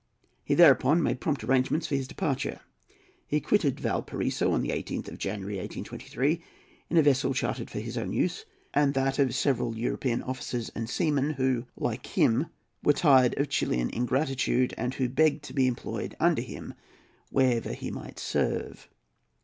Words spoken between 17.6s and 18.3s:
he might